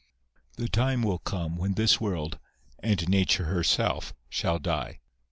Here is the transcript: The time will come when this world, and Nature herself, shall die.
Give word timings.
The 0.57 0.67
time 0.67 1.03
will 1.03 1.19
come 1.19 1.57
when 1.57 1.75
this 1.75 2.01
world, 2.01 2.39
and 2.79 3.07
Nature 3.07 3.45
herself, 3.45 4.15
shall 4.31 4.57
die. 4.57 4.99